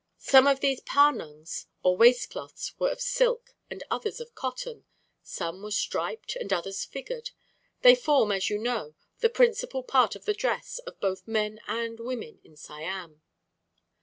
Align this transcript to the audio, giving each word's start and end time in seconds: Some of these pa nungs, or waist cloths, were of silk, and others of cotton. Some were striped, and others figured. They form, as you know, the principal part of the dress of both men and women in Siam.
Some 0.17 0.47
of 0.47 0.61
these 0.61 0.79
pa 0.81 1.11
nungs, 1.11 1.67
or 1.83 1.95
waist 1.95 2.31
cloths, 2.31 2.73
were 2.79 2.89
of 2.89 2.99
silk, 2.99 3.53
and 3.69 3.83
others 3.91 4.19
of 4.19 4.33
cotton. 4.33 4.83
Some 5.21 5.61
were 5.61 5.69
striped, 5.69 6.35
and 6.35 6.51
others 6.51 6.83
figured. 6.85 7.29
They 7.83 7.93
form, 7.93 8.31
as 8.31 8.49
you 8.49 8.57
know, 8.57 8.95
the 9.19 9.29
principal 9.29 9.83
part 9.83 10.15
of 10.15 10.25
the 10.25 10.33
dress 10.33 10.79
of 10.87 10.99
both 10.99 11.27
men 11.27 11.59
and 11.67 11.99
women 11.99 12.39
in 12.43 12.57
Siam. 12.57 13.21